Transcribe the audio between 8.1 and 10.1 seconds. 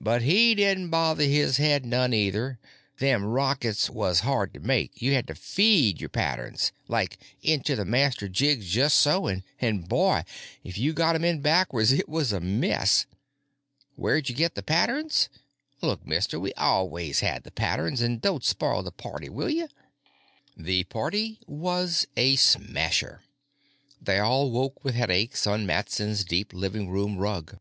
jigs just so, and,